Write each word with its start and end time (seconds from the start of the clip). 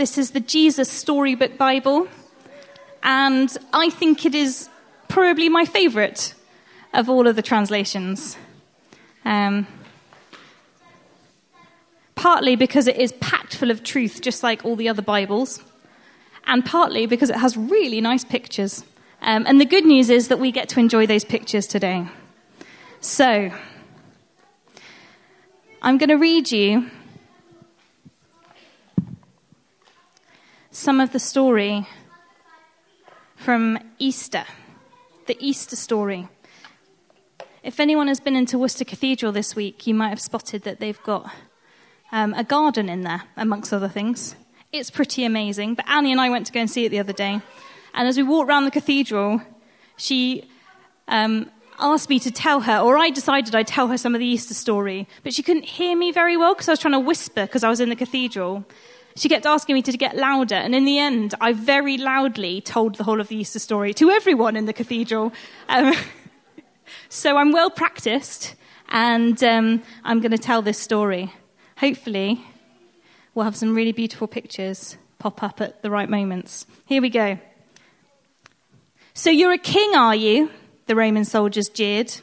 this 0.00 0.16
is 0.16 0.30
the 0.30 0.40
Jesus 0.40 0.90
Storybook 0.90 1.58
Bible, 1.58 2.08
and 3.02 3.54
I 3.74 3.90
think 3.90 4.24
it 4.24 4.34
is 4.34 4.70
probably 5.08 5.50
my 5.50 5.66
favourite 5.66 6.32
of 6.94 7.10
all 7.10 7.26
of 7.26 7.36
the 7.36 7.42
translations. 7.42 8.38
Um, 9.26 9.66
partly 12.14 12.56
because 12.56 12.88
it 12.88 12.96
is 12.96 13.12
packed 13.20 13.54
full 13.54 13.70
of 13.70 13.84
truth, 13.84 14.22
just 14.22 14.42
like 14.42 14.64
all 14.64 14.74
the 14.74 14.88
other 14.88 15.02
Bibles, 15.02 15.62
and 16.46 16.64
partly 16.64 17.04
because 17.04 17.28
it 17.28 17.36
has 17.36 17.58
really 17.58 18.00
nice 18.00 18.24
pictures. 18.24 18.82
Um, 19.20 19.44
and 19.46 19.60
the 19.60 19.66
good 19.66 19.84
news 19.84 20.08
is 20.08 20.28
that 20.28 20.38
we 20.38 20.50
get 20.50 20.70
to 20.70 20.80
enjoy 20.80 21.06
those 21.06 21.26
pictures 21.26 21.66
today. 21.66 22.08
So, 23.02 23.50
I'm 25.82 25.98
going 25.98 26.08
to 26.08 26.16
read 26.16 26.50
you 26.50 26.90
some 30.80 30.98
of 30.98 31.12
the 31.12 31.18
story 31.18 31.86
from 33.36 33.78
Easter, 33.98 34.44
the 35.26 35.36
Easter 35.38 35.76
story. 35.76 36.26
If 37.62 37.80
anyone 37.80 38.08
has 38.08 38.18
been 38.18 38.34
into 38.34 38.58
Worcester 38.58 38.86
Cathedral 38.86 39.30
this 39.30 39.54
week, 39.54 39.86
you 39.86 39.92
might 39.92 40.08
have 40.08 40.22
spotted 40.22 40.62
that 40.62 40.80
they've 40.80 41.02
got 41.02 41.30
um, 42.12 42.32
a 42.32 42.44
garden 42.44 42.88
in 42.88 43.02
there, 43.02 43.24
amongst 43.36 43.74
other 43.74 43.90
things. 43.90 44.36
It's 44.72 44.90
pretty 44.90 45.22
amazing. 45.26 45.74
But 45.74 45.86
Annie 45.86 46.12
and 46.12 46.20
I 46.20 46.30
went 46.30 46.46
to 46.46 46.52
go 46.52 46.60
and 46.60 46.70
see 46.70 46.86
it 46.86 46.88
the 46.88 46.98
other 46.98 47.12
day. 47.12 47.42
And 47.92 48.08
as 48.08 48.16
we 48.16 48.22
walked 48.22 48.48
around 48.48 48.64
the 48.64 48.70
cathedral, 48.70 49.42
she 49.98 50.48
um, 51.08 51.50
asked 51.78 52.08
me 52.08 52.18
to 52.20 52.30
tell 52.30 52.60
her, 52.60 52.78
or 52.78 52.96
I 52.96 53.10
decided 53.10 53.54
I'd 53.54 53.66
tell 53.66 53.88
her 53.88 53.98
some 53.98 54.14
of 54.14 54.20
the 54.20 54.26
Easter 54.26 54.54
story. 54.54 55.06
But 55.24 55.34
she 55.34 55.42
couldn't 55.42 55.66
hear 55.66 55.94
me 55.94 56.10
very 56.10 56.38
well 56.38 56.54
because 56.54 56.68
I 56.68 56.72
was 56.72 56.80
trying 56.80 56.94
to 56.94 57.00
whisper 57.00 57.42
because 57.42 57.64
I 57.64 57.68
was 57.68 57.80
in 57.80 57.90
the 57.90 57.96
cathedral. 57.96 58.64
She 59.16 59.28
kept 59.28 59.46
asking 59.46 59.74
me 59.74 59.82
to 59.82 59.92
get 59.92 60.16
louder. 60.16 60.54
And 60.54 60.74
in 60.74 60.84
the 60.84 60.98
end, 60.98 61.34
I 61.40 61.52
very 61.52 61.98
loudly 61.98 62.60
told 62.60 62.94
the 62.94 63.04
whole 63.04 63.20
of 63.20 63.28
the 63.28 63.36
Easter 63.36 63.58
story 63.58 63.92
to 63.94 64.10
everyone 64.10 64.56
in 64.56 64.66
the 64.66 64.72
cathedral. 64.72 65.32
Um, 65.68 65.94
so 67.08 67.36
I'm 67.36 67.52
well 67.52 67.70
practiced, 67.70 68.54
and 68.88 69.42
um, 69.42 69.82
I'm 70.04 70.20
going 70.20 70.30
to 70.30 70.38
tell 70.38 70.62
this 70.62 70.78
story 70.78 71.32
hopefully, 71.80 72.44
we'll 73.34 73.46
have 73.46 73.56
some 73.56 73.74
really 73.74 73.92
beautiful 73.92 74.28
pictures 74.28 74.98
pop 75.18 75.42
up 75.42 75.62
at 75.62 75.82
the 75.82 75.90
right 75.90 76.10
moments. 76.10 76.66
Here 76.84 77.00
we 77.00 77.08
go. 77.08 77.38
So 79.14 79.30
you're 79.30 79.54
a 79.54 79.58
king, 79.58 79.94
are 79.96 80.14
you? 80.14 80.50
The 80.86 80.94
Roman 80.94 81.24
soldiers 81.24 81.70
jeered. 81.70 82.14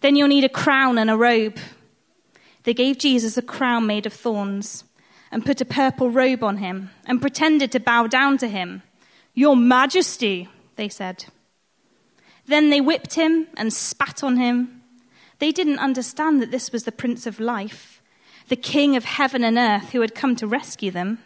Then 0.00 0.14
you'll 0.14 0.28
need 0.28 0.44
a 0.44 0.48
crown 0.48 0.98
and 0.98 1.10
a 1.10 1.16
robe. 1.16 1.58
They 2.62 2.74
gave 2.74 2.98
Jesus 2.98 3.36
a 3.36 3.42
crown 3.42 3.86
made 3.86 4.06
of 4.06 4.12
thorns 4.12 4.84
and 5.32 5.44
put 5.44 5.60
a 5.60 5.64
purple 5.64 6.10
robe 6.10 6.44
on 6.44 6.58
him 6.58 6.90
and 7.06 7.20
pretended 7.20 7.72
to 7.72 7.80
bow 7.80 8.06
down 8.06 8.38
to 8.38 8.46
him. 8.46 8.82
Your 9.34 9.56
Majesty, 9.56 10.48
they 10.76 10.88
said. 10.88 11.24
Then 12.46 12.70
they 12.70 12.80
whipped 12.80 13.14
him 13.14 13.48
and 13.56 13.72
spat 13.72 14.22
on 14.22 14.36
him. 14.36 14.82
They 15.40 15.50
didn't 15.50 15.80
understand 15.80 16.40
that 16.40 16.52
this 16.52 16.70
was 16.70 16.84
the 16.84 16.92
Prince 16.92 17.26
of 17.26 17.40
Life 17.40 17.98
the 18.48 18.56
King 18.56 18.96
of 18.96 19.04
heaven 19.04 19.44
and 19.44 19.56
earth 19.56 19.92
who 19.92 20.00
had 20.00 20.14
come 20.14 20.36
to 20.36 20.46
rescue 20.46 20.90
them. 20.90 21.18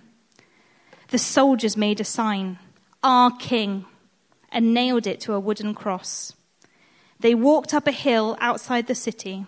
The 1.09 1.19
soldiers 1.19 1.77
made 1.77 2.01
a 2.01 2.05
sign, 2.05 2.59
Our 3.03 3.31
King, 3.37 3.85
and 4.53 4.75
nailed 4.75 5.07
it 5.07 5.21
to 5.23 5.33
a 5.33 5.41
wooden 5.41 5.75
cross. 5.75 6.35
They 7.19 7.35
walked 7.35 7.75
up 7.75 7.87
a 7.87 7.93
hill 7.93 8.37
outside 8.41 8.87
the 8.87 8.95
city. 8.95 9.47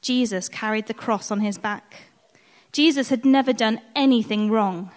Jesus 0.00 0.48
carried 0.48 0.86
the 0.86 0.94
cross 0.94 1.30
on 1.30 1.40
his 1.40 1.58
back. 1.58 2.11
Jesus 2.72 3.10
had 3.10 3.24
never 3.24 3.52
done 3.52 3.80
anything 3.94 4.50
wrong, 4.50 4.90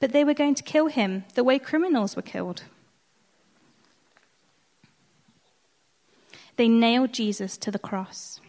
but 0.00 0.12
they 0.12 0.24
were 0.24 0.34
going 0.34 0.56
to 0.56 0.62
kill 0.62 0.88
him 0.88 1.24
the 1.34 1.44
way 1.44 1.58
criminals 1.58 2.16
were 2.16 2.22
killed. 2.22 2.64
They 6.56 6.68
nailed 6.68 7.12
Jesus 7.12 7.56
to 7.58 7.70
the 7.70 7.78
cross. 7.78 8.40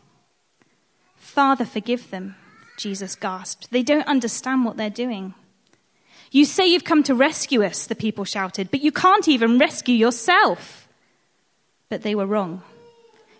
Father, 1.15 1.63
forgive 1.63 2.09
them, 2.09 2.35
Jesus 2.75 3.15
gasped. 3.15 3.69
They 3.69 3.83
don't 3.83 4.07
understand 4.07 4.65
what 4.65 4.77
they're 4.77 4.89
doing. 4.89 5.35
You 6.31 6.45
say 6.45 6.65
you've 6.65 6.83
come 6.83 7.03
to 7.03 7.13
rescue 7.13 7.63
us, 7.63 7.85
the 7.85 7.95
people 7.95 8.23
shouted, 8.23 8.71
but 8.71 8.81
you 8.81 8.91
can't 8.91 9.27
even 9.27 9.59
rescue 9.59 9.95
yourself. 9.95 10.87
But 11.87 12.01
they 12.01 12.15
were 12.15 12.25
wrong. 12.25 12.63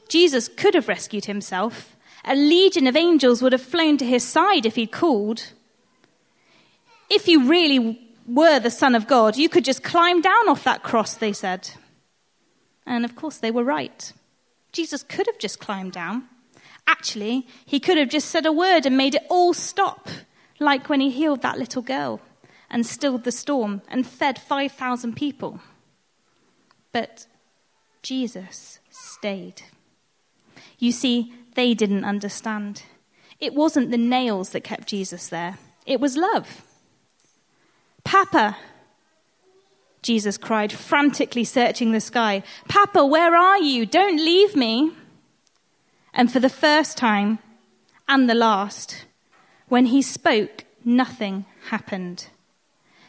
Jesus 0.08 0.48
could 0.48 0.76
have 0.76 0.88
rescued 0.88 1.26
himself. 1.26 1.96
A 2.26 2.36
legion 2.36 2.88
of 2.88 2.96
angels 2.96 3.42
would 3.42 3.54
have 3.54 3.62
flown 3.62 3.98
to 3.98 4.06
his 4.06 4.24
side 4.24 4.66
if 4.66 4.76
he'd 4.76 4.92
called. 4.92 5.54
If 7.10 7.28
you 7.28 7.48
really 7.48 8.02
were 8.28 8.60
the 8.60 8.70
Son 8.70 8.94
of 8.94 9.08
God, 9.08 9.38
you 9.38 9.50
could 9.50 9.66
just 9.66 9.84
climb 9.84 10.22
down 10.22 10.50
off 10.50 10.64
that 10.64 10.84
cross, 10.84 11.16
they 11.16 11.34
said. 11.34 11.72
And 12.86 13.06
of 13.06 13.16
course, 13.16 13.38
they 13.38 13.52
were 13.52 13.64
right. 13.64 14.14
Jesus 14.72 15.04
could 15.04 15.28
have 15.28 15.40
just 15.40 15.60
climbed 15.60 15.94
down. 15.94 16.26
Actually, 16.86 17.48
he 17.66 17.80
could 17.80 17.98
have 17.98 18.10
just 18.10 18.30
said 18.30 18.46
a 18.46 18.52
word 18.52 18.86
and 18.86 18.98
made 18.98 19.16
it 19.16 19.26
all 19.30 19.54
stop, 19.54 20.10
like 20.60 20.90
when 20.90 21.00
he 21.00 21.10
healed 21.10 21.42
that 21.42 21.58
little 21.58 21.82
girl 21.82 22.20
and 22.70 22.86
stilled 22.86 23.24
the 23.24 23.32
storm 23.32 23.82
and 23.88 24.06
fed 24.06 24.40
5,000 24.40 25.16
people. 25.16 25.60
But 26.92 27.26
Jesus 28.02 28.80
stayed. 28.90 29.62
You 30.78 30.92
see, 30.92 31.34
they 31.60 31.74
didn't 31.74 32.06
understand. 32.06 32.84
It 33.42 33.54
wasn't 33.54 33.92
the 33.92 33.98
nails 33.98 34.52
that 34.52 34.64
kept 34.64 34.88
Jesus 34.88 35.28
there, 35.28 35.58
it 35.86 36.00
was 36.00 36.16
love. 36.16 36.64
Papa, 38.06 38.56
Jesus 40.02 40.38
cried, 40.38 40.72
frantically 40.72 41.44
searching 41.44 41.92
the 41.92 42.00
sky. 42.00 42.44
Papa, 42.70 43.06
where 43.06 43.36
are 43.36 43.60
you? 43.60 43.86
Don't 43.86 44.16
leave 44.16 44.56
me. 44.56 44.92
And 46.14 46.32
for 46.32 46.40
the 46.40 46.50
first 46.66 46.98
time 46.98 47.40
and 48.08 48.30
the 48.30 48.36
last, 48.36 49.06
when 49.68 49.88
he 49.88 50.02
spoke, 50.02 50.64
nothing 50.86 51.46
happened. 51.72 52.28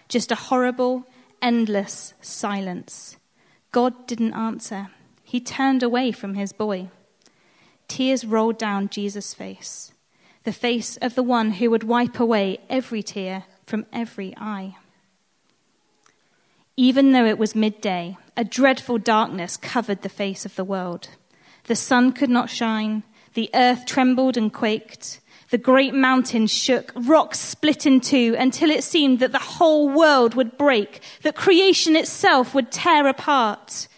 Just 0.08 0.32
a 0.32 0.42
horrible, 0.50 1.06
endless 1.40 2.14
silence. 2.20 3.16
God 3.70 4.08
didn't 4.08 4.34
answer. 4.34 4.88
He 5.22 5.38
turned 5.38 5.84
away 5.84 6.10
from 6.10 6.34
his 6.34 6.52
boy. 6.52 6.88
Tears 7.90 8.24
rolled 8.24 8.56
down 8.56 8.88
Jesus' 8.88 9.34
face, 9.34 9.92
the 10.44 10.52
face 10.52 10.96
of 10.98 11.16
the 11.16 11.24
one 11.24 11.50
who 11.54 11.70
would 11.70 11.82
wipe 11.82 12.20
away 12.20 12.58
every 12.70 13.02
tear 13.02 13.46
from 13.66 13.84
every 13.92 14.32
eye. 14.36 14.76
Even 16.76 17.10
though 17.10 17.26
it 17.26 17.36
was 17.36 17.56
midday, 17.56 18.16
a 18.36 18.44
dreadful 18.44 18.98
darkness 18.98 19.56
covered 19.56 20.02
the 20.02 20.08
face 20.08 20.46
of 20.46 20.54
the 20.54 20.62
world. 20.62 21.08
The 21.64 21.74
sun 21.74 22.12
could 22.12 22.30
not 22.30 22.48
shine. 22.48 23.02
The 23.34 23.50
earth 23.54 23.86
trembled 23.86 24.36
and 24.36 24.52
quaked. 24.52 25.20
The 25.50 25.58
great 25.58 25.92
mountains 25.92 26.52
shook. 26.52 26.92
Rocks 26.94 27.40
split 27.40 27.86
in 27.86 28.00
two 28.00 28.36
until 28.38 28.70
it 28.70 28.84
seemed 28.84 29.18
that 29.18 29.32
the 29.32 29.38
whole 29.58 29.88
world 29.88 30.36
would 30.36 30.56
break, 30.56 31.00
that 31.22 31.34
creation 31.34 31.96
itself 31.96 32.54
would 32.54 32.70
tear 32.70 33.08
apart. 33.08 33.88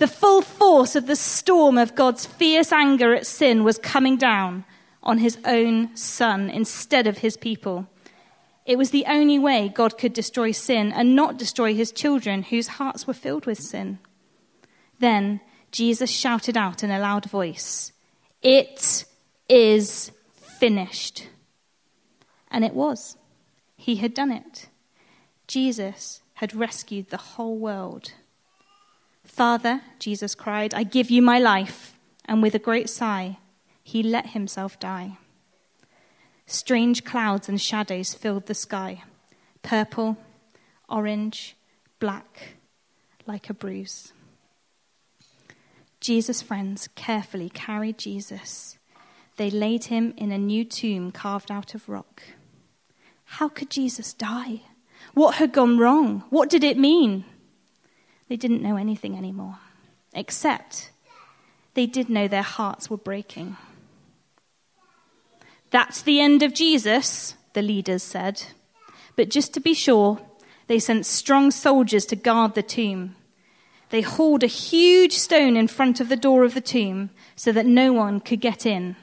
The 0.00 0.08
full 0.08 0.40
force 0.40 0.96
of 0.96 1.06
the 1.06 1.14
storm 1.14 1.76
of 1.76 1.94
God's 1.94 2.24
fierce 2.24 2.72
anger 2.72 3.14
at 3.14 3.26
sin 3.26 3.64
was 3.64 3.76
coming 3.76 4.16
down 4.16 4.64
on 5.02 5.18
his 5.18 5.36
own 5.44 5.94
son 5.94 6.48
instead 6.48 7.06
of 7.06 7.18
his 7.18 7.36
people. 7.36 7.86
It 8.64 8.78
was 8.78 8.92
the 8.92 9.04
only 9.06 9.38
way 9.38 9.68
God 9.68 9.98
could 9.98 10.14
destroy 10.14 10.52
sin 10.52 10.90
and 10.90 11.14
not 11.14 11.36
destroy 11.36 11.74
his 11.74 11.92
children 11.92 12.44
whose 12.44 12.78
hearts 12.78 13.06
were 13.06 13.12
filled 13.12 13.44
with 13.44 13.60
sin. 13.60 13.98
Then 15.00 15.42
Jesus 15.70 16.10
shouted 16.10 16.56
out 16.56 16.82
in 16.82 16.90
a 16.90 16.98
loud 16.98 17.26
voice, 17.26 17.92
It 18.40 19.04
is 19.50 20.12
finished. 20.32 21.28
And 22.50 22.64
it 22.64 22.72
was. 22.72 23.18
He 23.76 23.96
had 23.96 24.14
done 24.14 24.32
it. 24.32 24.70
Jesus 25.46 26.22
had 26.36 26.56
rescued 26.56 27.10
the 27.10 27.18
whole 27.18 27.58
world. 27.58 28.14
Father, 29.40 29.80
Jesus 29.98 30.34
cried, 30.34 30.74
I 30.74 30.82
give 30.82 31.10
you 31.10 31.22
my 31.22 31.38
life. 31.38 31.96
And 32.26 32.42
with 32.42 32.54
a 32.54 32.58
great 32.58 32.90
sigh, 32.90 33.38
he 33.82 34.02
let 34.02 34.32
himself 34.32 34.78
die. 34.78 35.16
Strange 36.44 37.06
clouds 37.06 37.48
and 37.48 37.58
shadows 37.58 38.12
filled 38.12 38.44
the 38.44 38.54
sky 38.54 39.02
purple, 39.62 40.18
orange, 40.90 41.56
black, 42.00 42.56
like 43.26 43.48
a 43.48 43.54
bruise. 43.54 44.12
Jesus' 46.02 46.42
friends 46.42 46.90
carefully 46.94 47.48
carried 47.48 47.96
Jesus. 47.96 48.76
They 49.38 49.50
laid 49.50 49.84
him 49.84 50.12
in 50.18 50.32
a 50.32 50.36
new 50.36 50.66
tomb 50.66 51.12
carved 51.12 51.50
out 51.50 51.74
of 51.74 51.88
rock. 51.88 52.22
How 53.24 53.48
could 53.48 53.70
Jesus 53.70 54.12
die? 54.12 54.64
What 55.14 55.36
had 55.36 55.50
gone 55.50 55.78
wrong? 55.78 56.24
What 56.28 56.50
did 56.50 56.62
it 56.62 56.76
mean? 56.76 57.24
They 58.30 58.36
didn't 58.36 58.62
know 58.62 58.76
anything 58.76 59.18
anymore, 59.18 59.58
except 60.14 60.92
they 61.74 61.84
did 61.84 62.08
know 62.08 62.28
their 62.28 62.42
hearts 62.42 62.88
were 62.88 62.96
breaking. 62.96 63.56
That's 65.70 66.00
the 66.00 66.20
end 66.20 66.44
of 66.44 66.54
Jesus, 66.54 67.34
the 67.54 67.60
leaders 67.60 68.04
said. 68.04 68.44
But 69.16 69.30
just 69.30 69.52
to 69.54 69.60
be 69.60 69.74
sure, 69.74 70.20
they 70.68 70.78
sent 70.78 71.06
strong 71.06 71.50
soldiers 71.50 72.06
to 72.06 72.14
guard 72.14 72.54
the 72.54 72.62
tomb. 72.62 73.16
They 73.88 74.00
hauled 74.00 74.44
a 74.44 74.46
huge 74.46 75.14
stone 75.14 75.56
in 75.56 75.66
front 75.66 75.98
of 75.98 76.08
the 76.08 76.14
door 76.14 76.44
of 76.44 76.54
the 76.54 76.60
tomb 76.60 77.10
so 77.34 77.50
that 77.50 77.66
no 77.66 77.92
one 77.92 78.20
could 78.20 78.40
get 78.40 78.64
in 78.64 78.94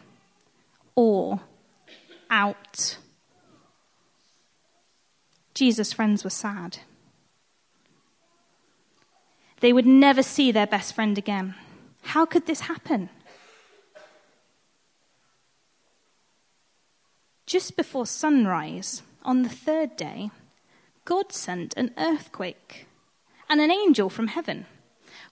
or 0.96 1.42
out. 2.30 2.98
Jesus' 5.54 5.92
friends 5.92 6.24
were 6.24 6.30
sad. 6.30 6.78
They 9.60 9.74
would 9.74 9.86
never 9.86 10.22
see 10.22 10.52
their 10.52 10.68
best 10.68 10.94
friend 10.94 11.18
again. 11.18 11.56
How 12.04 12.26
could 12.26 12.46
this 12.46 12.62
happen? 12.62 13.10
Just 17.46 17.76
before 17.76 18.06
sunrise, 18.06 19.02
on 19.24 19.42
the 19.42 19.50
third 19.50 19.96
day, 19.96 20.32
God 21.06 21.32
sent 21.32 21.74
an 21.76 21.94
earthquake 21.98 22.88
and 23.50 23.62
an 23.62 23.72
angel 23.72 24.10
from 24.10 24.28
heaven. 24.28 24.66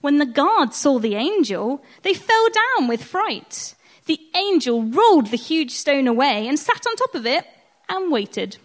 When 0.00 0.18
the 0.18 0.26
guards 0.26 0.76
saw 0.76 0.98
the 0.98 1.14
angel, 1.14 1.82
they 2.02 2.14
fell 2.14 2.48
down 2.50 2.88
with 2.88 3.04
fright. 3.04 3.74
The 4.06 4.20
angel 4.34 4.82
rolled 4.82 5.28
the 5.28 5.36
huge 5.36 5.72
stone 5.72 6.06
away 6.06 6.48
and 6.48 6.58
sat 6.58 6.86
on 6.86 6.96
top 6.96 7.14
of 7.14 7.26
it 7.26 7.44
and 7.88 8.10
waited. 8.10 8.56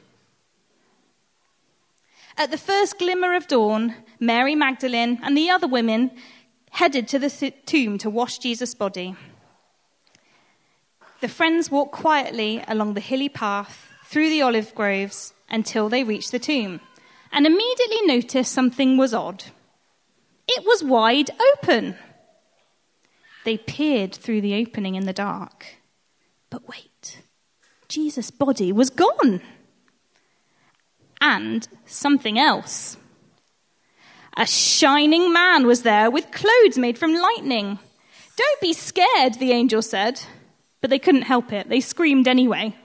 At 2.41 2.49
the 2.49 2.57
first 2.57 2.97
glimmer 2.97 3.35
of 3.35 3.45
dawn, 3.45 3.93
Mary 4.19 4.55
Magdalene 4.55 5.19
and 5.21 5.37
the 5.37 5.51
other 5.51 5.67
women 5.67 6.09
headed 6.71 7.07
to 7.09 7.19
the 7.19 7.29
tomb 7.67 7.99
to 7.99 8.09
wash 8.09 8.39
Jesus' 8.39 8.73
body. 8.73 9.15
The 11.19 11.27
friends 11.27 11.69
walked 11.69 11.91
quietly 11.91 12.63
along 12.67 12.95
the 12.95 12.99
hilly 12.99 13.29
path 13.29 13.93
through 14.05 14.29
the 14.29 14.41
olive 14.41 14.73
groves 14.73 15.35
until 15.51 15.87
they 15.87 16.03
reached 16.03 16.31
the 16.31 16.39
tomb 16.39 16.81
and 17.31 17.45
immediately 17.45 18.01
noticed 18.07 18.51
something 18.51 18.97
was 18.97 19.13
odd. 19.13 19.43
It 20.47 20.65
was 20.65 20.83
wide 20.83 21.29
open. 21.53 21.95
They 23.45 23.59
peered 23.59 24.15
through 24.15 24.41
the 24.41 24.55
opening 24.55 24.95
in 24.95 25.05
the 25.05 25.13
dark. 25.13 25.75
But 26.49 26.67
wait, 26.67 27.21
Jesus' 27.87 28.31
body 28.31 28.71
was 28.71 28.89
gone. 28.89 29.41
And 31.21 31.67
something 31.85 32.37
else. 32.37 32.97
A 34.35 34.45
shining 34.45 35.31
man 35.31 35.67
was 35.67 35.83
there 35.83 36.09
with 36.09 36.31
clothes 36.31 36.77
made 36.77 36.97
from 36.97 37.13
lightning. 37.13 37.79
Don't 38.35 38.61
be 38.61 38.73
scared, 38.73 39.35
the 39.35 39.51
angel 39.51 39.81
said. 39.81 40.21
But 40.79 40.89
they 40.89 40.99
couldn't 40.99 41.23
help 41.23 41.53
it. 41.53 41.69
They 41.69 41.79
screamed 41.79 42.27
anyway. 42.27 42.75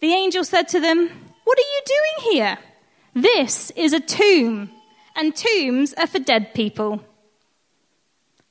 The 0.00 0.12
angel 0.12 0.44
said 0.44 0.68
to 0.68 0.80
them, 0.80 1.08
What 1.44 1.58
are 1.58 1.62
you 1.62 1.82
doing 1.86 2.32
here? 2.32 2.58
This 3.14 3.70
is 3.70 3.92
a 3.92 4.00
tomb, 4.00 4.70
and 5.16 5.34
tombs 5.34 5.94
are 5.94 6.06
for 6.06 6.18
dead 6.18 6.52
people. 6.52 7.00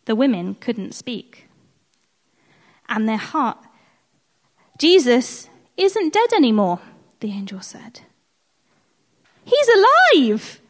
The 0.05 0.15
women 0.15 0.55
couldn't 0.55 0.95
speak. 0.95 1.47
And 2.89 3.07
their 3.07 3.17
heart, 3.17 3.57
Jesus 4.79 5.49
isn't 5.77 6.13
dead 6.13 6.33
anymore, 6.33 6.79
the 7.19 7.31
angel 7.31 7.61
said. 7.61 8.01
He's 9.45 9.67
alive! 9.67 10.61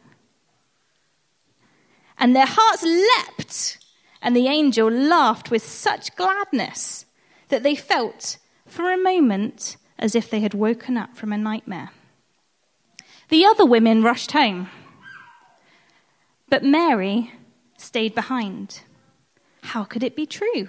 And 2.18 2.34
their 2.34 2.46
hearts 2.48 2.82
leapt, 2.82 3.78
and 4.22 4.36
the 4.36 4.46
angel 4.46 4.90
laughed 4.90 5.50
with 5.50 5.64
such 5.64 6.14
gladness 6.16 7.06
that 7.48 7.62
they 7.62 7.74
felt 7.74 8.38
for 8.66 8.92
a 8.92 9.02
moment 9.02 9.76
as 9.98 10.14
if 10.14 10.30
they 10.30 10.40
had 10.40 10.54
woken 10.54 10.96
up 10.96 11.16
from 11.16 11.32
a 11.32 11.38
nightmare. 11.38 11.90
The 13.28 13.44
other 13.44 13.64
women 13.64 14.02
rushed 14.02 14.32
home, 14.32 14.68
but 16.48 16.64
Mary 16.64 17.32
stayed 17.76 18.14
behind. 18.14 18.80
How 19.62 19.84
could 19.84 20.02
it 20.02 20.16
be 20.16 20.26
true? 20.26 20.68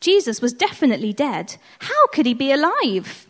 Jesus 0.00 0.42
was 0.42 0.52
definitely 0.52 1.12
dead. 1.12 1.56
How 1.78 2.06
could 2.08 2.26
he 2.26 2.34
be 2.34 2.52
alive? 2.52 3.26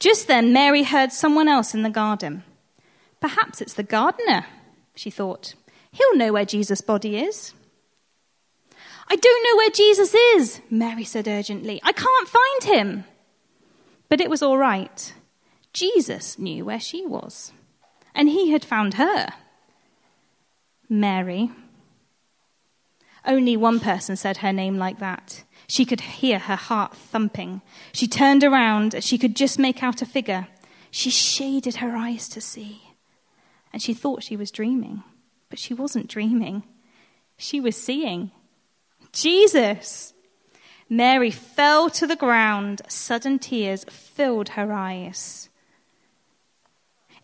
Just 0.00 0.26
then, 0.26 0.52
Mary 0.52 0.82
heard 0.82 1.12
someone 1.12 1.46
else 1.46 1.74
in 1.74 1.82
the 1.82 1.90
garden. 1.90 2.42
Perhaps 3.20 3.60
it's 3.60 3.74
the 3.74 3.82
gardener, 3.82 4.46
she 4.94 5.10
thought. 5.10 5.54
He'll 5.92 6.16
know 6.16 6.32
where 6.32 6.46
Jesus' 6.46 6.80
body 6.80 7.18
is. 7.18 7.52
I 9.08 9.16
don't 9.16 9.44
know 9.44 9.56
where 9.56 9.70
Jesus 9.70 10.14
is, 10.14 10.60
Mary 10.70 11.04
said 11.04 11.28
urgently. 11.28 11.80
I 11.82 11.92
can't 11.92 12.28
find 12.28 12.76
him. 12.76 13.04
But 14.08 14.20
it 14.20 14.30
was 14.30 14.42
all 14.42 14.56
right. 14.56 15.12
Jesus 15.72 16.38
knew 16.38 16.64
where 16.64 16.80
she 16.80 17.04
was, 17.04 17.52
and 18.14 18.28
he 18.28 18.52
had 18.52 18.64
found 18.64 18.94
her. 18.94 19.28
Mary. 20.88 21.50
Only 23.26 23.56
one 23.56 23.80
person 23.80 24.16
said 24.16 24.38
her 24.38 24.52
name 24.52 24.78
like 24.78 24.98
that. 24.98 25.44
She 25.70 25.84
could 25.84 26.00
hear 26.00 26.40
her 26.40 26.56
heart 26.56 26.96
thumping. 26.96 27.62
She 27.92 28.08
turned 28.08 28.42
around. 28.42 29.04
She 29.04 29.16
could 29.16 29.36
just 29.36 29.56
make 29.56 29.84
out 29.84 30.02
a 30.02 30.04
figure. 30.04 30.48
She 30.90 31.10
shaded 31.10 31.76
her 31.76 31.96
eyes 31.96 32.28
to 32.30 32.40
see. 32.40 32.82
And 33.72 33.80
she 33.80 33.94
thought 33.94 34.24
she 34.24 34.36
was 34.36 34.50
dreaming. 34.50 35.04
But 35.48 35.60
she 35.60 35.72
wasn't 35.72 36.08
dreaming. 36.08 36.64
She 37.36 37.60
was 37.60 37.76
seeing. 37.76 38.32
Jesus! 39.12 40.12
Mary 40.88 41.30
fell 41.30 41.88
to 41.90 42.04
the 42.04 42.16
ground. 42.16 42.82
Sudden 42.88 43.38
tears 43.38 43.84
filled 43.84 44.50
her 44.50 44.72
eyes. 44.72 45.50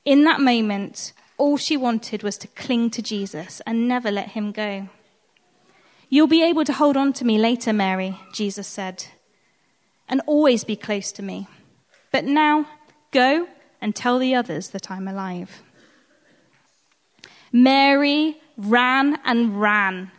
In 0.05 0.23
that 0.23 0.41
moment, 0.41 1.13
all 1.37 1.57
she 1.57 1.77
wanted 1.77 2.23
was 2.23 2.39
to 2.39 2.47
cling 2.47 2.91
to 2.91 3.03
Jesus 3.03 3.61
and 3.67 3.89
never 3.89 4.13
let 4.13 4.29
him 4.29 4.53
go. 4.53 4.89
You'll 6.09 6.29
be 6.29 6.45
able 6.45 6.65
to 6.65 6.73
hold 6.73 6.97
on 6.97 7.13
to 7.15 7.25
me 7.25 7.39
later, 7.39 7.73
Mary, 7.73 8.19
Jesus 8.33 8.67
said, 8.67 9.07
and 10.09 10.21
always 10.27 10.63
be 10.63 10.77
close 10.77 11.11
to 11.13 11.23
me. 11.23 11.49
But 12.13 12.25
now, 12.25 12.67
go 13.11 13.49
and 13.81 13.95
tell 13.95 14.19
the 14.19 14.35
others 14.35 14.69
that 14.69 14.91
I'm 14.91 15.09
alive. 15.09 15.63
Mary 17.53 18.37
ran 18.57 19.19
and 19.25 19.61
ran 19.61 20.11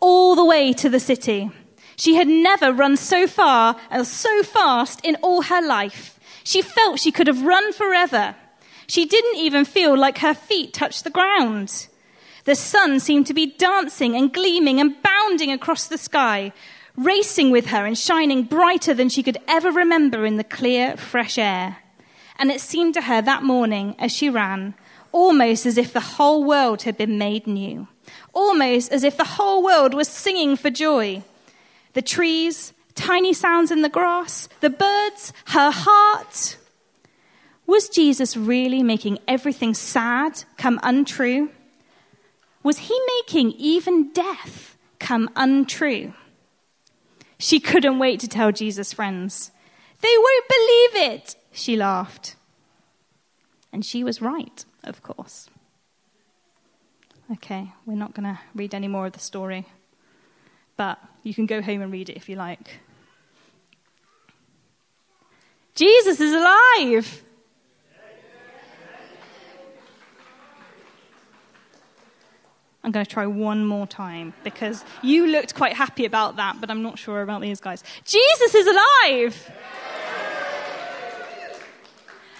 all 0.00 0.34
the 0.34 0.44
way 0.44 0.72
to 0.72 0.88
the 0.88 1.00
city. 1.00 1.50
She 1.96 2.14
had 2.14 2.28
never 2.28 2.72
run 2.72 2.96
so 2.96 3.26
far 3.26 3.76
and 3.90 4.06
so 4.06 4.42
fast 4.42 5.04
in 5.04 5.16
all 5.22 5.42
her 5.42 5.62
life. 5.62 6.18
She 6.44 6.60
felt 6.60 7.00
she 7.00 7.12
could 7.12 7.26
have 7.26 7.42
run 7.42 7.72
forever. 7.72 8.34
She 8.86 9.06
didn't 9.06 9.38
even 9.38 9.64
feel 9.64 9.96
like 9.96 10.18
her 10.18 10.34
feet 10.34 10.74
touched 10.74 11.04
the 11.04 11.10
ground. 11.10 11.88
The 12.46 12.54
sun 12.54 13.00
seemed 13.00 13.26
to 13.26 13.34
be 13.34 13.46
dancing 13.46 14.14
and 14.14 14.32
gleaming 14.32 14.80
and 14.80 15.02
bounding 15.02 15.50
across 15.50 15.88
the 15.88 15.98
sky, 15.98 16.52
racing 16.96 17.50
with 17.50 17.66
her 17.66 17.84
and 17.84 17.98
shining 17.98 18.44
brighter 18.44 18.94
than 18.94 19.08
she 19.08 19.24
could 19.24 19.38
ever 19.48 19.72
remember 19.72 20.24
in 20.24 20.36
the 20.36 20.44
clear, 20.44 20.96
fresh 20.96 21.38
air. 21.38 21.78
And 22.38 22.52
it 22.52 22.60
seemed 22.60 22.94
to 22.94 23.02
her 23.02 23.20
that 23.20 23.42
morning 23.42 23.96
as 23.98 24.12
she 24.12 24.30
ran, 24.30 24.74
almost 25.10 25.66
as 25.66 25.76
if 25.76 25.92
the 25.92 26.00
whole 26.00 26.44
world 26.44 26.82
had 26.82 26.96
been 26.96 27.18
made 27.18 27.48
new, 27.48 27.88
almost 28.32 28.92
as 28.92 29.02
if 29.02 29.16
the 29.16 29.24
whole 29.24 29.64
world 29.64 29.92
was 29.92 30.06
singing 30.06 30.56
for 30.56 30.70
joy. 30.70 31.24
The 31.94 32.02
trees, 32.02 32.72
tiny 32.94 33.32
sounds 33.32 33.72
in 33.72 33.82
the 33.82 33.88
grass, 33.88 34.48
the 34.60 34.70
birds, 34.70 35.32
her 35.46 35.72
heart. 35.72 36.58
Was 37.66 37.88
Jesus 37.88 38.36
really 38.36 38.84
making 38.84 39.18
everything 39.26 39.74
sad 39.74 40.44
come 40.56 40.78
untrue? 40.84 41.50
Was 42.66 42.78
he 42.78 43.00
making 43.18 43.52
even 43.52 44.10
death 44.12 44.76
come 44.98 45.30
untrue? 45.36 46.14
She 47.38 47.60
couldn't 47.60 48.00
wait 48.00 48.18
to 48.18 48.28
tell 48.28 48.50
Jesus' 48.50 48.92
friends. 48.92 49.52
They 50.00 50.12
won't 50.18 50.48
believe 50.48 51.12
it, 51.12 51.36
she 51.52 51.76
laughed. 51.76 52.34
And 53.72 53.84
she 53.84 54.02
was 54.02 54.20
right, 54.20 54.64
of 54.82 55.00
course. 55.04 55.48
Okay, 57.34 57.70
we're 57.86 57.94
not 57.94 58.14
going 58.14 58.34
to 58.34 58.40
read 58.52 58.74
any 58.74 58.88
more 58.88 59.06
of 59.06 59.12
the 59.12 59.20
story, 59.20 59.68
but 60.76 60.98
you 61.22 61.34
can 61.34 61.46
go 61.46 61.62
home 61.62 61.82
and 61.82 61.92
read 61.92 62.10
it 62.10 62.16
if 62.16 62.28
you 62.28 62.34
like. 62.34 62.80
Jesus 65.76 66.18
is 66.18 66.32
alive! 66.32 67.22
I'm 72.86 72.92
going 72.92 73.04
to 73.04 73.10
try 73.10 73.26
one 73.26 73.64
more 73.64 73.84
time 73.84 74.32
because 74.44 74.84
you 75.02 75.26
looked 75.26 75.56
quite 75.56 75.72
happy 75.72 76.04
about 76.04 76.36
that, 76.36 76.60
but 76.60 76.70
I'm 76.70 76.84
not 76.84 77.00
sure 77.00 77.20
about 77.20 77.40
these 77.40 77.58
guys. 77.58 77.82
Jesus 78.04 78.54
is 78.54 78.64
alive! 78.64 79.50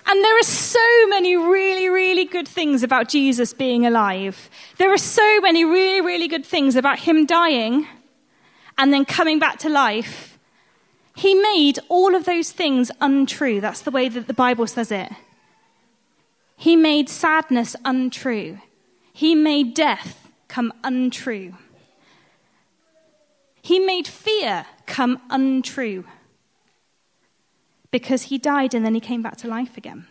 And 0.06 0.22
there 0.22 0.38
are 0.38 0.44
so 0.44 1.06
many 1.08 1.36
really, 1.36 1.88
really 1.88 2.26
good 2.26 2.46
things 2.46 2.84
about 2.84 3.08
Jesus 3.08 3.52
being 3.54 3.86
alive. 3.86 4.48
There 4.78 4.92
are 4.92 4.98
so 4.98 5.40
many 5.40 5.64
really, 5.64 6.00
really 6.00 6.28
good 6.28 6.46
things 6.46 6.76
about 6.76 7.00
him 7.00 7.26
dying 7.26 7.88
and 8.78 8.92
then 8.92 9.04
coming 9.04 9.40
back 9.40 9.58
to 9.58 9.68
life. 9.68 10.38
He 11.16 11.34
made 11.34 11.80
all 11.88 12.14
of 12.14 12.24
those 12.24 12.52
things 12.52 12.92
untrue. 13.00 13.60
That's 13.60 13.80
the 13.80 13.90
way 13.90 14.08
that 14.10 14.28
the 14.28 14.32
Bible 14.32 14.68
says 14.68 14.92
it. 14.92 15.10
He 16.56 16.76
made 16.76 17.08
sadness 17.08 17.74
untrue. 17.84 18.60
He 19.12 19.34
made 19.34 19.74
death 19.74 20.22
come 20.48 20.72
untrue. 20.84 21.54
He 23.62 23.78
made 23.78 24.06
fear 24.06 24.66
come 24.86 25.20
untrue 25.28 26.04
because 27.90 28.24
he 28.24 28.38
died 28.38 28.74
and 28.74 28.84
then 28.84 28.94
he 28.94 29.00
came 29.00 29.22
back 29.22 29.36
to 29.38 29.48
life 29.48 29.76
again. 29.76 30.06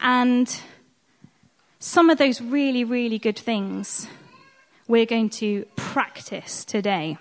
And 0.00 0.60
some 1.78 2.10
of 2.10 2.18
those 2.18 2.40
really, 2.40 2.84
really 2.84 3.18
good 3.18 3.38
things 3.38 4.06
we're 4.88 5.06
going 5.06 5.28
to 5.28 5.64
practice 5.76 6.64
today. 6.64 7.18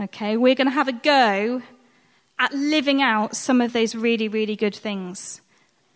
Okay, 0.00 0.36
we're 0.36 0.54
going 0.54 0.66
to 0.66 0.74
have 0.74 0.88
a 0.88 0.92
go 0.92 1.62
at 2.38 2.52
living 2.52 3.00
out 3.00 3.36
some 3.36 3.60
of 3.60 3.72
those 3.72 3.94
really, 3.94 4.28
really 4.28 4.56
good 4.56 4.74
things. 4.74 5.40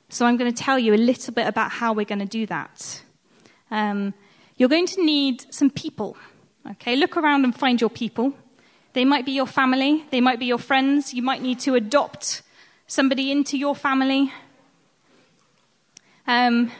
So 0.08 0.24
I'm 0.24 0.36
going 0.36 0.52
to 0.52 0.62
tell 0.62 0.78
you 0.78 0.94
a 0.94 0.96
little 0.96 1.34
bit 1.34 1.46
about 1.46 1.70
how 1.70 1.92
we're 1.92 2.04
going 2.04 2.20
to 2.20 2.26
do 2.26 2.46
that. 2.46 3.02
Um, 3.70 4.14
you're 4.58 4.68
going 4.68 4.86
to 4.88 5.04
need 5.04 5.46
some 5.54 5.70
people. 5.70 6.16
Okay, 6.72 6.96
look 6.96 7.16
around 7.16 7.44
and 7.44 7.54
find 7.54 7.80
your 7.80 7.88
people. 7.88 8.34
They 8.92 9.04
might 9.04 9.24
be 9.24 9.32
your 9.32 9.46
family, 9.46 10.04
they 10.10 10.20
might 10.20 10.38
be 10.38 10.46
your 10.46 10.58
friends. 10.58 11.14
You 11.14 11.22
might 11.22 11.40
need 11.40 11.60
to 11.60 11.76
adopt 11.76 12.42
somebody 12.88 13.30
into 13.30 13.56
your 13.56 13.76
family. 13.76 14.32
Um, 16.26 16.72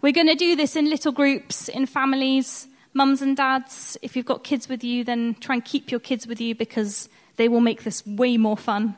we're 0.00 0.12
going 0.12 0.28
to 0.28 0.34
do 0.34 0.56
this 0.56 0.74
in 0.74 0.88
little 0.88 1.12
groups, 1.12 1.68
in 1.68 1.86
families, 1.86 2.66
mums 2.94 3.20
and 3.20 3.36
dads. 3.36 3.98
If 4.00 4.16
you've 4.16 4.26
got 4.26 4.42
kids 4.42 4.68
with 4.68 4.82
you, 4.82 5.04
then 5.04 5.36
try 5.38 5.56
and 5.56 5.64
keep 5.64 5.90
your 5.90 6.00
kids 6.00 6.26
with 6.26 6.40
you 6.40 6.54
because 6.54 7.08
they 7.36 7.48
will 7.48 7.60
make 7.60 7.84
this 7.84 8.04
way 8.06 8.36
more 8.36 8.56
fun. 8.56 8.96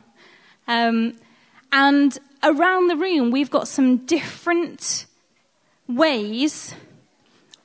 Um, 0.68 1.16
and 1.72 2.16
around 2.42 2.88
the 2.88 2.96
room, 2.96 3.30
we've 3.30 3.50
got 3.50 3.66
some 3.66 4.06
different 4.06 5.06
ways 5.88 6.74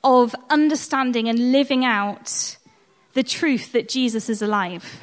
of 0.04 0.36
understanding 0.50 1.28
and 1.28 1.50
living 1.50 1.84
out 1.84 2.56
the 3.14 3.22
truth 3.22 3.72
that 3.72 3.88
Jesus 3.88 4.28
is 4.28 4.42
alive. 4.42 5.00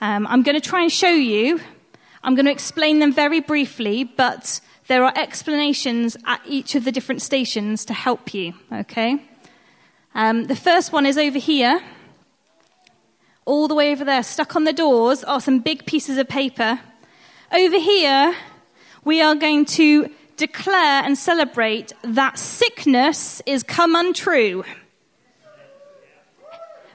Um, 0.00 0.26
I'm 0.26 0.42
going 0.42 0.54
to 0.54 0.68
try 0.68 0.82
and 0.82 0.92
show 0.92 1.08
you. 1.08 1.60
I'm 2.22 2.34
going 2.34 2.44
to 2.44 2.52
explain 2.52 2.98
them 2.98 3.12
very 3.12 3.40
briefly, 3.40 4.04
but 4.04 4.60
there 4.88 5.02
are 5.04 5.12
explanations 5.16 6.16
at 6.26 6.40
each 6.46 6.74
of 6.74 6.84
the 6.84 6.92
different 6.92 7.22
stations 7.22 7.84
to 7.86 7.94
help 7.94 8.34
you, 8.34 8.52
okay? 8.70 9.22
Um, 10.14 10.44
the 10.44 10.56
first 10.56 10.92
one 10.92 11.06
is 11.06 11.16
over 11.16 11.38
here. 11.38 11.80
All 13.46 13.66
the 13.66 13.74
way 13.74 13.92
over 13.92 14.04
there, 14.04 14.22
stuck 14.22 14.56
on 14.56 14.64
the 14.64 14.72
doors, 14.72 15.24
are 15.24 15.40
some 15.40 15.60
big 15.60 15.86
pieces 15.86 16.18
of 16.18 16.28
paper. 16.28 16.80
Over 17.52 17.78
here, 17.78 18.34
we 19.04 19.22
are 19.22 19.34
going 19.34 19.64
to 19.66 20.10
declare 20.36 21.02
and 21.04 21.16
celebrate 21.16 21.92
that 22.02 22.38
sickness 22.38 23.42
is 23.46 23.62
come 23.62 23.94
untrue. 23.94 24.64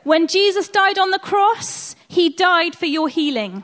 When 0.03 0.27
Jesus 0.27 0.67
died 0.67 0.97
on 0.97 1.11
the 1.11 1.19
cross, 1.19 1.95
he 2.07 2.29
died 2.29 2.75
for 2.75 2.87
your 2.87 3.07
healing. 3.07 3.63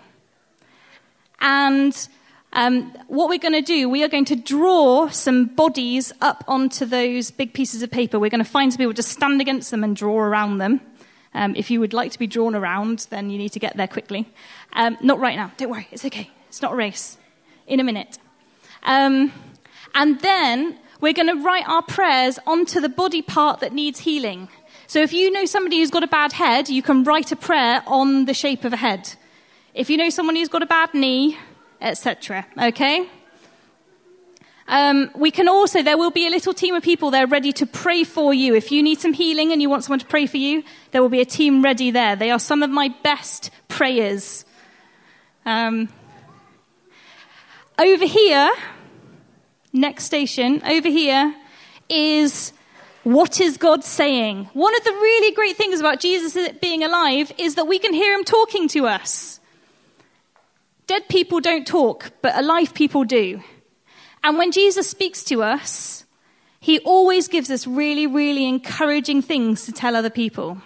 And 1.39 2.07
um, 2.53 2.93
what 3.07 3.29
we're 3.29 3.39
going 3.39 3.53
to 3.53 3.61
do, 3.61 3.89
we 3.89 4.03
are 4.03 4.07
going 4.07 4.25
to 4.25 4.35
draw 4.35 5.09
some 5.09 5.45
bodies 5.45 6.11
up 6.21 6.43
onto 6.47 6.85
those 6.85 7.31
big 7.31 7.53
pieces 7.53 7.81
of 7.81 7.91
paper. 7.91 8.19
We're 8.19 8.29
going 8.29 8.43
to 8.43 8.49
find 8.49 8.71
some 8.71 8.77
people 8.77 8.93
to 8.93 9.03
stand 9.03 9.41
against 9.41 9.71
them 9.71 9.83
and 9.83 9.95
draw 9.95 10.17
around 10.17 10.59
them. 10.59 10.81
Um, 11.33 11.55
if 11.55 11.69
you 11.69 11.79
would 11.79 11.93
like 11.93 12.11
to 12.13 12.19
be 12.19 12.27
drawn 12.27 12.55
around, 12.55 13.07
then 13.09 13.29
you 13.29 13.37
need 13.37 13.51
to 13.53 13.59
get 13.59 13.77
there 13.77 13.87
quickly. 13.87 14.27
Um, 14.73 14.97
not 15.01 15.19
right 15.19 15.35
now. 15.35 15.51
Don't 15.57 15.69
worry. 15.69 15.87
It's 15.91 16.05
okay. 16.05 16.29
It's 16.47 16.61
not 16.61 16.73
a 16.73 16.75
race. 16.75 17.17
In 17.67 17.79
a 17.79 17.83
minute. 17.83 18.17
Um, 18.83 19.31
and 19.97 20.19
then 20.19 20.77
we're 21.01 21.13
going 21.13 21.27
to 21.27 21.43
write 21.43 21.67
our 21.67 21.81
prayers 21.81 22.37
onto 22.45 22.79
the 22.79 22.87
body 22.87 23.23
part 23.23 23.61
that 23.61 23.73
needs 23.73 23.99
healing. 23.99 24.47
So 24.85 25.01
if 25.01 25.11
you 25.11 25.31
know 25.31 25.45
somebody 25.45 25.79
who's 25.79 25.89
got 25.89 26.03
a 26.03 26.07
bad 26.07 26.33
head, 26.33 26.69
you 26.69 26.83
can 26.83 27.03
write 27.03 27.31
a 27.31 27.35
prayer 27.35 27.81
on 27.87 28.25
the 28.25 28.33
shape 28.35 28.63
of 28.63 28.73
a 28.73 28.77
head. 28.77 29.15
If 29.73 29.89
you 29.89 29.97
know 29.97 30.11
someone 30.11 30.35
who's 30.35 30.49
got 30.49 30.61
a 30.61 30.67
bad 30.67 30.93
knee, 30.93 31.35
etc. 31.81 32.45
Okay? 32.61 33.09
Um, 34.67 35.09
we 35.15 35.31
can 35.31 35.49
also, 35.49 35.81
there 35.81 35.97
will 35.97 36.11
be 36.11 36.27
a 36.27 36.29
little 36.29 36.53
team 36.53 36.75
of 36.75 36.83
people 36.83 37.09
there 37.09 37.25
ready 37.25 37.51
to 37.53 37.65
pray 37.65 38.03
for 38.03 38.35
you. 38.35 38.53
If 38.53 38.71
you 38.71 38.83
need 38.83 38.99
some 38.99 39.13
healing 39.13 39.51
and 39.51 39.63
you 39.63 39.69
want 39.69 39.83
someone 39.83 39.99
to 39.99 40.05
pray 40.05 40.27
for 40.27 40.37
you, 40.37 40.63
there 40.91 41.01
will 41.01 41.09
be 41.09 41.21
a 41.21 41.25
team 41.25 41.63
ready 41.63 41.89
there. 41.89 42.15
They 42.15 42.29
are 42.29 42.39
some 42.39 42.61
of 42.61 42.69
my 42.69 42.93
best 43.01 43.49
prayers. 43.67 44.45
Um, 45.43 45.89
over 47.79 48.05
here, 48.05 48.51
next 49.73 50.05
station, 50.05 50.61
over 50.65 50.89
here, 50.89 51.33
is 51.89 52.53
what 53.03 53.39
is 53.39 53.57
God 53.57 53.83
saying? 53.83 54.49
One 54.53 54.75
of 54.75 54.83
the 54.83 54.91
really 54.91 55.33
great 55.33 55.55
things 55.55 55.79
about 55.79 55.99
Jesus 55.99 56.37
being 56.59 56.83
alive 56.83 57.31
is 57.37 57.55
that 57.55 57.65
we 57.65 57.79
can 57.79 57.93
hear 57.93 58.13
him 58.13 58.25
talking 58.25 58.67
to 58.69 58.87
us. 58.87 59.39
Dead 60.87 61.07
people 61.07 61.39
don't 61.39 61.65
talk, 61.65 62.11
but 62.21 62.37
alive 62.37 62.73
people 62.73 63.03
do. 63.03 63.41
And 64.23 64.37
when 64.37 64.51
Jesus 64.51 64.89
speaks 64.89 65.23
to 65.25 65.43
us, 65.43 66.05
he 66.59 66.79
always 66.79 67.27
gives 67.27 67.49
us 67.49 67.65
really, 67.65 68.07
really 68.07 68.45
encouraging 68.45 69.21
things 69.21 69.65
to 69.65 69.71
tell 69.71 69.95
other 69.95 70.09
people. 70.09 70.61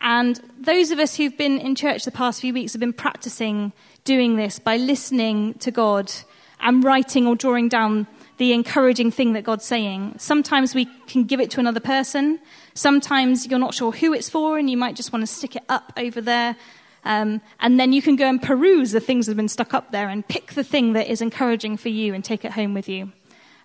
And 0.00 0.40
those 0.60 0.92
of 0.92 1.00
us 1.00 1.16
who've 1.16 1.36
been 1.36 1.58
in 1.58 1.74
church 1.74 2.04
the 2.04 2.12
past 2.12 2.40
few 2.40 2.54
weeks 2.54 2.72
have 2.72 2.80
been 2.80 2.92
practicing 2.92 3.72
doing 4.04 4.36
this 4.36 4.58
by 4.60 4.76
listening 4.76 5.54
to 5.54 5.72
God 5.72 6.12
and 6.60 6.82
writing 6.84 7.26
or 7.26 7.36
drawing 7.36 7.68
down 7.68 8.06
the 8.38 8.52
encouraging 8.52 9.10
thing 9.10 9.32
that 9.32 9.42
God's 9.42 9.64
saying. 9.64 10.14
Sometimes 10.18 10.74
we 10.74 10.86
can 11.06 11.24
give 11.24 11.40
it 11.40 11.50
to 11.52 11.60
another 11.60 11.80
person. 11.80 12.38
Sometimes 12.74 13.46
you're 13.46 13.58
not 13.58 13.74
sure 13.74 13.92
who 13.92 14.12
it's 14.12 14.28
for 14.28 14.58
and 14.58 14.70
you 14.70 14.76
might 14.76 14.94
just 14.94 15.12
want 15.12 15.22
to 15.22 15.26
stick 15.26 15.56
it 15.56 15.64
up 15.68 15.92
over 15.96 16.20
there 16.20 16.56
um, 17.04 17.40
and 17.60 17.78
then 17.78 17.92
you 17.92 18.02
can 18.02 18.16
go 18.16 18.26
and 18.28 18.42
peruse 18.42 18.92
the 18.92 19.00
things 19.00 19.26
that 19.26 19.32
have 19.32 19.36
been 19.36 19.48
stuck 19.48 19.74
up 19.74 19.92
there 19.92 20.08
and 20.08 20.26
pick 20.26 20.52
the 20.52 20.64
thing 20.64 20.92
that 20.92 21.10
is 21.10 21.22
encouraging 21.22 21.76
for 21.76 21.88
you 21.88 22.12
and 22.14 22.24
take 22.24 22.44
it 22.44 22.52
home 22.52 22.74
with 22.74 22.88
you. 22.88 23.12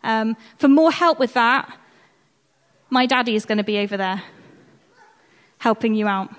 Um, 0.03 0.37
for 0.57 0.67
more 0.67 0.91
help 0.91 1.19
with 1.19 1.33
that, 1.33 1.77
my 2.89 3.05
daddy 3.05 3.35
is 3.35 3.45
going 3.45 3.57
to 3.57 3.63
be 3.63 3.79
over 3.79 3.97
there 3.97 4.23
helping 5.57 5.95
you 5.95 6.07
out. 6.07 6.29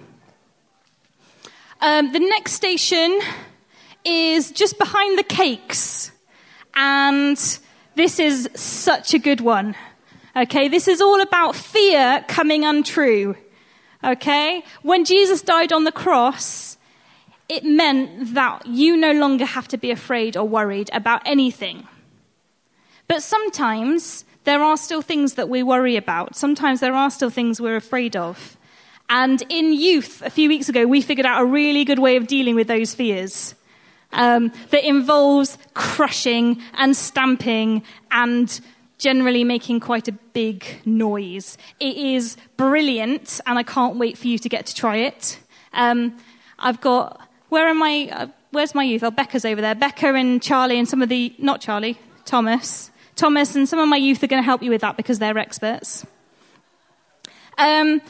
Um, 1.80 2.12
the 2.12 2.20
next 2.20 2.52
station 2.52 3.20
is 4.04 4.50
just 4.50 4.78
behind 4.78 5.18
the 5.18 5.24
cakes. 5.24 6.10
And 6.74 7.38
this 7.94 8.18
is 8.18 8.48
such 8.54 9.14
a 9.14 9.18
good 9.18 9.40
one. 9.40 9.76
Okay, 10.36 10.68
this 10.68 10.88
is 10.88 11.00
all 11.00 11.20
about 11.20 11.54
fear 11.54 12.24
coming 12.26 12.64
untrue. 12.64 13.36
Okay? 14.02 14.64
When 14.82 15.04
Jesus 15.04 15.42
died 15.42 15.72
on 15.72 15.84
the 15.84 15.92
cross, 15.92 16.76
it 17.48 17.64
meant 17.64 18.34
that 18.34 18.66
you 18.66 18.96
no 18.96 19.12
longer 19.12 19.44
have 19.44 19.68
to 19.68 19.78
be 19.78 19.90
afraid 19.90 20.36
or 20.36 20.46
worried 20.46 20.90
about 20.92 21.22
anything. 21.24 21.86
But 23.06 23.22
sometimes 23.22 24.24
there 24.44 24.62
are 24.62 24.76
still 24.76 25.02
things 25.02 25.34
that 25.34 25.48
we 25.48 25.62
worry 25.62 25.96
about. 25.96 26.36
Sometimes 26.36 26.80
there 26.80 26.94
are 26.94 27.10
still 27.10 27.30
things 27.30 27.60
we're 27.60 27.76
afraid 27.76 28.16
of. 28.16 28.56
And 29.08 29.42
in 29.48 29.72
youth, 29.72 30.22
a 30.22 30.30
few 30.30 30.48
weeks 30.48 30.68
ago, 30.68 30.86
we 30.86 31.00
figured 31.00 31.26
out 31.26 31.42
a 31.42 31.44
really 31.44 31.84
good 31.84 31.98
way 31.98 32.16
of 32.16 32.26
dealing 32.26 32.54
with 32.54 32.66
those 32.66 32.94
fears 32.94 33.54
um, 34.14 34.52
that 34.70 34.84
involves 34.84 35.58
crushing 35.74 36.60
and 36.74 36.96
stamping 36.96 37.82
and 38.10 38.60
generally 38.98 39.44
making 39.44 39.80
quite 39.80 40.08
a 40.08 40.12
big 40.12 40.64
noise. 40.86 41.58
It 41.80 41.96
is 41.96 42.36
brilliant, 42.56 43.40
and 43.46 43.58
I 43.58 43.62
can't 43.62 43.96
wait 43.96 44.16
for 44.16 44.28
you 44.28 44.38
to 44.38 44.48
get 44.48 44.66
to 44.66 44.74
try 44.74 44.96
it. 44.96 45.38
Um, 45.72 46.16
I've 46.58 46.80
got 46.80 47.20
where 47.54 47.68
am 47.68 47.82
I? 47.82 48.08
Uh, 48.10 48.26
where's 48.50 48.74
my 48.74 48.82
youth? 48.82 49.02
Oh, 49.02 49.10
Becca's 49.10 49.44
over 49.44 49.60
there. 49.60 49.74
Becca 49.74 50.14
and 50.14 50.42
Charlie 50.42 50.78
and 50.78 50.88
some 50.88 51.02
of 51.02 51.08
the, 51.08 51.34
not 51.38 51.60
Charlie, 51.60 51.98
Thomas. 52.24 52.90
Thomas 53.16 53.54
and 53.54 53.68
some 53.68 53.78
of 53.78 53.88
my 53.88 53.96
youth 53.96 54.22
are 54.24 54.26
going 54.26 54.42
to 54.42 54.44
help 54.44 54.62
you 54.62 54.70
with 54.70 54.80
that 54.80 54.96
because 54.96 55.18
they're 55.18 55.38
experts. 55.38 56.04
Um, 57.58 58.00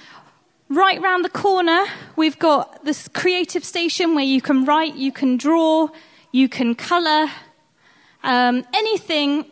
right 0.68 1.00
round 1.00 1.25
the 1.25 1.30
corner, 1.30 1.85
we've 2.16 2.38
got 2.38 2.85
this 2.85 3.09
creative 3.09 3.64
station 3.64 4.14
where 4.14 4.25
you 4.25 4.40
can 4.40 4.64
write, 4.64 4.94
you 4.94 5.12
can 5.12 5.37
draw, 5.37 5.88
you 6.33 6.49
can 6.49 6.75
colour, 6.75 7.30
um, 8.23 8.64
anything 8.75 9.47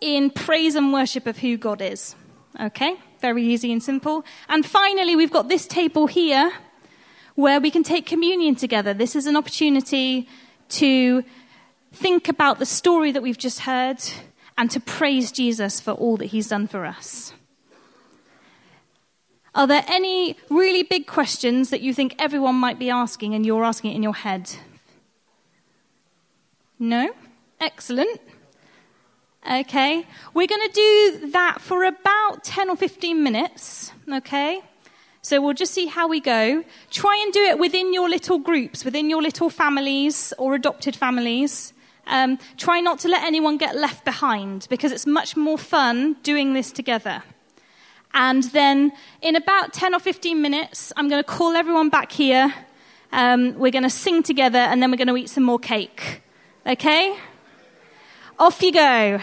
in 0.00 0.30
praise 0.30 0.74
and 0.74 0.92
worship 0.92 1.26
of 1.26 1.38
who 1.38 1.56
God 1.56 1.80
is. 1.80 2.14
Okay? 2.60 2.96
Very 3.20 3.44
easy 3.44 3.72
and 3.72 3.82
simple. 3.82 4.24
And 4.48 4.64
finally, 4.64 5.16
we've 5.16 5.30
got 5.30 5.48
this 5.48 5.66
table 5.66 6.06
here 6.06 6.52
where 7.34 7.60
we 7.60 7.70
can 7.70 7.82
take 7.82 8.06
communion 8.06 8.54
together. 8.54 8.92
This 8.92 9.16
is 9.16 9.26
an 9.26 9.36
opportunity 9.36 10.28
to 10.70 11.24
think 11.92 12.28
about 12.28 12.58
the 12.58 12.66
story 12.66 13.12
that 13.12 13.22
we've 13.22 13.38
just 13.38 13.60
heard 13.60 14.02
and 14.58 14.70
to 14.70 14.80
praise 14.80 15.32
Jesus 15.32 15.80
for 15.80 15.92
all 15.92 16.16
that 16.18 16.26
he's 16.26 16.48
done 16.48 16.66
for 16.66 16.84
us. 16.84 17.32
Are 19.54 19.66
there 19.66 19.84
any 19.86 20.36
really 20.48 20.82
big 20.82 21.06
questions 21.06 21.70
that 21.70 21.82
you 21.82 21.92
think 21.92 22.14
everyone 22.18 22.54
might 22.54 22.78
be 22.78 22.88
asking 22.88 23.34
and 23.34 23.44
you're 23.44 23.64
asking 23.64 23.92
it 23.92 23.96
in 23.96 24.02
your 24.02 24.14
head? 24.14 24.50
No? 26.78 27.12
Excellent. 27.60 28.20
Okay? 29.50 30.06
We're 30.32 30.46
going 30.46 30.68
to 30.68 30.72
do 30.72 31.30
that 31.32 31.60
for 31.60 31.84
about 31.84 32.44
10 32.44 32.70
or 32.70 32.76
15 32.76 33.22
minutes. 33.22 33.92
Okay? 34.10 34.62
So 35.20 35.40
we'll 35.40 35.54
just 35.54 35.74
see 35.74 35.86
how 35.86 36.08
we 36.08 36.20
go. 36.20 36.64
Try 36.90 37.20
and 37.22 37.32
do 37.32 37.42
it 37.42 37.58
within 37.58 37.92
your 37.92 38.08
little 38.08 38.38
groups, 38.38 38.84
within 38.84 39.10
your 39.10 39.22
little 39.22 39.50
families 39.50 40.32
or 40.38 40.54
adopted 40.54 40.96
families. 40.96 41.74
Um, 42.06 42.38
try 42.56 42.80
not 42.80 42.98
to 43.00 43.08
let 43.08 43.22
anyone 43.22 43.58
get 43.58 43.76
left 43.76 44.04
behind 44.04 44.66
because 44.68 44.90
it's 44.90 45.06
much 45.06 45.36
more 45.36 45.58
fun 45.58 46.16
doing 46.22 46.54
this 46.54 46.72
together. 46.72 47.22
And 48.14 48.42
then 48.44 48.92
in 49.20 49.36
about 49.36 49.72
10 49.72 49.94
or 49.94 50.00
15 50.00 50.40
minutes, 50.40 50.92
I'm 50.96 51.08
going 51.08 51.22
to 51.22 51.28
call 51.28 51.56
everyone 51.56 51.88
back 51.88 52.12
here. 52.12 52.52
Um, 53.12 53.58
we're 53.58 53.72
going 53.72 53.82
to 53.82 53.90
sing 53.90 54.22
together 54.22 54.58
and 54.58 54.82
then 54.82 54.90
we're 54.90 54.96
going 54.96 55.08
to 55.08 55.16
eat 55.16 55.30
some 55.30 55.44
more 55.44 55.58
cake. 55.58 56.22
Okay? 56.66 57.16
Off 58.38 58.62
you 58.62 58.72
go. 58.72 59.20